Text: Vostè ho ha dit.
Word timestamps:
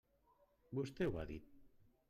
Vostè 0.79 1.11
ho 1.11 1.21
ha 1.25 1.29
dit. 1.33 1.55